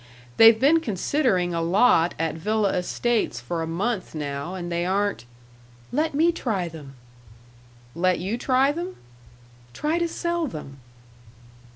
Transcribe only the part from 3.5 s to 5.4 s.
a month, now, and they aren't"